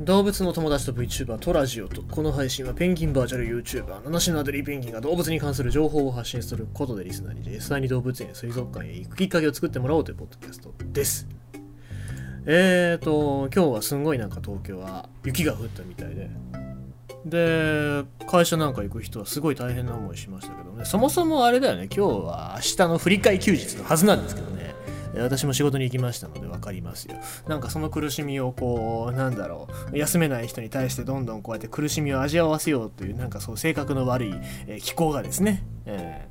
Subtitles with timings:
[0.00, 11.28] 動物の友達と VTuber トラジオとこの配信はペンギンバーチャル YouTuber 七種のアデリーペンギンが動物に関する情報を発信することでリスナーに実際に動物園水族館へ行くきっかけを作ってもらおうというポッドキャストです。
[12.46, 16.30] えーと今日はすんごいなんか東京は雪が降ったみたいで。
[17.26, 20.86] で会社なんか行く人はすごい大変な思いしましたけどね。
[20.86, 21.90] そもそもあれだよね。
[21.94, 24.49] 今日は明日の振り替休日のはずなんですけど。
[25.14, 27.16] 私も仕事に行きましたので分かりますよ。
[27.48, 34.34] なんかその苦しみをこうなんだろう休めない人に対してどんどんこうやって苦しみを味わわせようというなんかそう性格の悪い、
[34.66, 36.28] えー、気候がですね、え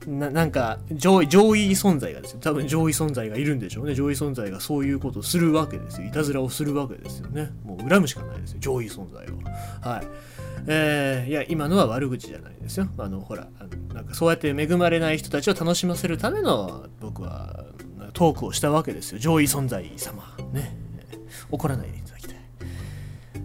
[0.00, 2.40] ー、ななんか上位上位存在がですよ。
[2.40, 3.94] 多分上位存在がいるんでしょうね。
[3.94, 6.06] 上位存在がそういうことをするわけですよ。
[6.06, 7.50] いたずらをするわけですよね。
[7.64, 8.58] もう恨むしかないですよ。
[8.60, 10.06] 上位存在をはい。
[10.66, 12.88] えー、いや今のは悪口じゃないですよ。
[12.98, 17.61] あのほらあのなんかそうやって恵まれない人たちを楽しませるための僕は
[18.12, 19.18] トークをしたわけですよ。
[19.18, 20.36] 上位存在様。
[20.52, 20.76] ね。
[21.50, 22.36] 怒らないでいただきたい。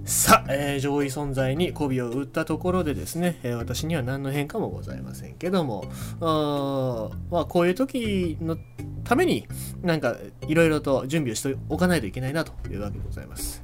[0.06, 5.84] さあ、えー、上位存在に媚びを打ったところでですね、えー、私には何の変化もございませんけども
[6.22, 8.58] あまあこういう時の
[9.04, 9.48] ために
[9.82, 10.16] なんか
[10.48, 13.64] いろいろと準備をしておかないといけないなというわけでございます。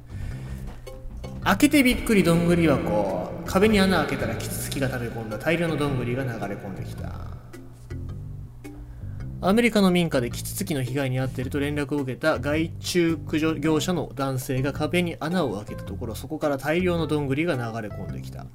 [1.44, 3.30] 開けてびっくりどんぐり箱。
[3.44, 5.38] 壁に穴開けたらキツツキが食べ込んだ。
[5.38, 7.33] 大量のどんぐりが流れ込んできた。
[9.46, 18.46] アメリカの民家でキツツキの被害に遭っていると連絡を受けた害虫駆除業者の男性が壁に穴を開けたところそこから大量のどんぐりが流れ込んできた。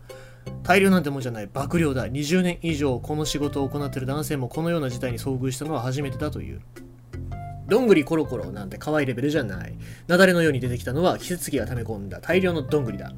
[0.63, 1.47] 大量なんてもんじゃない。
[1.53, 6.61] 爆量だ20年以上この仕事を行っている男性もこのような事態に遭遇したのは初めてだという。
[7.67, 9.75] どんぐりコロコロなんて可愛いレベルじゃない。
[10.07, 12.19] 雪崩のように出てきたのはキツツキが溜め込んだ。
[12.19, 13.13] 大量のどんぐりだ。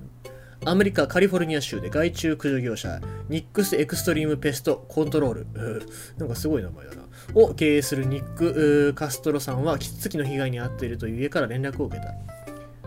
[0.63, 5.47] アメリカ・カリフォルニア州で害虫駆除業者ニックス・エクストリーム・ペスト・コントロール、
[6.19, 7.01] なんかすごい名前だな。
[7.33, 12.13] を経営するニック・カストロさんはキツツキの被害に遭っているという家から連絡を受けた。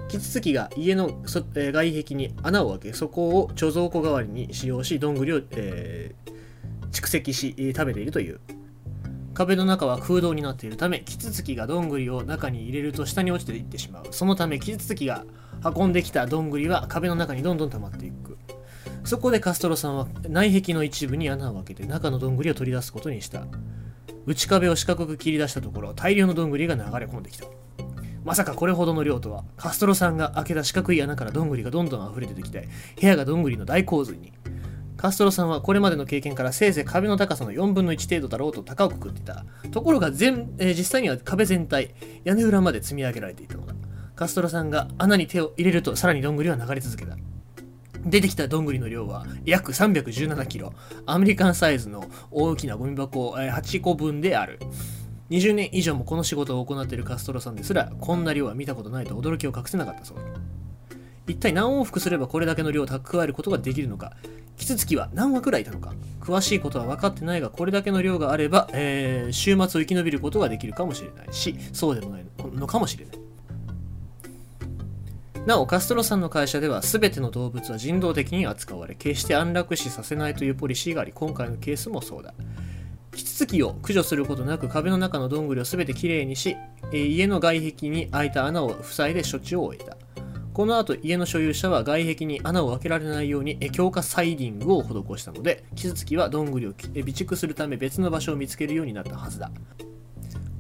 [0.06, 8.38] キツツキが家の外壁に穴を開けそこを貯蔵庫代わりに使用しどんぐりを、えー、蓄積し食べているという。
[9.34, 14.05] 壁の中は空洞になっているためキツツキがどんぐりを中に入れると下に落ちていってしまう。
[14.12, 15.25] そのためキツツキが
[15.77, 18.39] 運んできたどんぐりは壁の中にどんどん溜まっていく。
[19.05, 23.47] そこでカストロさんは内壁の一部に穴を開けて中のどんぐりを取り出すことにした。
[24.25, 27.47] 内壁を四角く切り出したところ大量のどんぐりが流れ込んできた。
[28.25, 29.44] まさかこれほどの量とは。
[29.56, 32.69] カストロさんが開けた四角い穴からどんぐりがどんどん溢れ出てきて
[33.00, 34.33] 部屋がどんぐりの大洪水に。
[35.04, 41.94] カストロさんはこれまでの経験からせいぜい壁の高さの4分の1程度だろうと高をくくっていたところが全、えー、実際には壁全体
[42.25, 43.75] 屋根裏まで積み上げられていたのだ
[44.16, 47.19] カストロさんが穴に手を入れるとさらにどんぐりは流れ続けた。
[48.06, 50.72] 出てきたどんぐりの量は約317キロ。
[51.04, 54.59] アメリカンサイズの大きなゴミ箱8個分である。
[55.28, 60.25] 20年以上もこの仕事を行っているカストロさんですら、こんな量は見たことないと驚きを隠せなかったそうだ
[61.27, 64.12] 一体何往復すればこれだけの量を蓄えることができるのか？
[64.57, 65.93] キツツキは何羽くらいいたのか？
[66.21, 72.25] 詳しいことは分かってないがこれだけの量があれば、えー、週末を生き延びることができるかもしれないしそうでもない
[72.55, 73.19] のかもしれない。
[75.47, 82.33] なおカストロさんの会社では全ての動物は人道的に扱われ決して安楽死させないというポリシーがあり今回のケースもそうだ。
[83.15, 86.56] キツツキを駆除することなく壁の中のどんぐりを全てきれいにし
[86.93, 89.97] 家の外壁に開いた穴を塞いで処置を終えた。
[90.54, 99.50] この後家の所有者は外壁に穴を開けられないように強化サイディングを施したのでキツツキはどんぐりを備蓄するため別の場所を見つけるようになったはずだ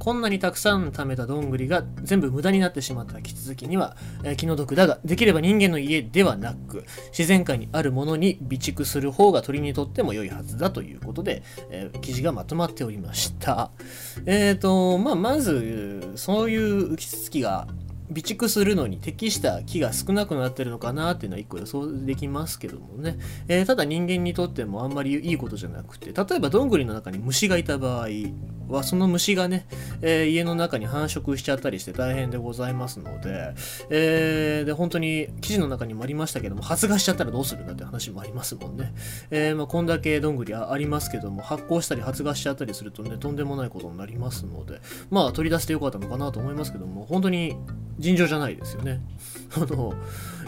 [0.04, 13.70] こんなにたくさん貯めたどんぐりが全部無駄になってしまったキツツキには、え、気の毒だが、できれば人間の家ではなく、自然界にあるものに備蓄する方が鳥にとっても良いはずだということで、えー、記事がまとまっておりました。
[14.26, 17.66] えっ、ー、と、まあ、まず、そういうキツツキが
[18.14, 28.08] 備蓄するのに適した木が少なくなってるのかなっていうのは一個予想できますけどもね、えー、ただ人間にとってもあんまりいいことじゃなくて例えばどんぐりの中に虫がいた場合
[28.68, 29.66] はその虫がね、
[30.00, 33.54] えー、家の中に繁殖しちゃったりして大変でございますので,、
[33.90, 38.94] えー、で本当に記事の中にもありましたけども発芽しちゃったらどうするんだって話もありますもんね、
[39.30, 47.56] えーまあ、こんだけどんぐりありますけども発酵したり発芽しちゃったりするとねとんでもないことになりますのでまあ取り出してよかったのかなと思いますけども本当に
[47.98, 49.00] 尋常じゃないですよね。
[49.56, 49.94] あの、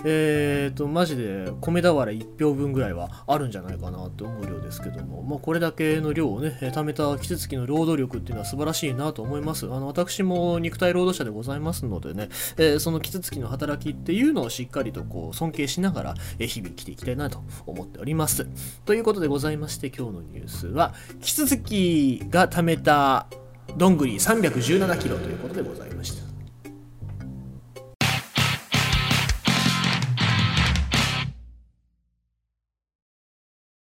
[0.05, 9.67] えっ、ー、と、マジで米俵1票分ぐらいはあるんじゃないかなって思う量ですけども、まあ、これだけの量をね、貯めたキツツキの労働力っていうのは素晴らしいなと思います。
[9.67, 18.47] あの、私も肉体労働者でございますのでね、えー、そのキツツキの働きっていうのをしっかりとこう、尊敬しながら、え日々生きていきたいなと思っております。
[18.85, 23.27] ということでございまして、今日のニュースは、キツツキが貯めた
[23.77, 26.36] どんぐり317キロということでございました。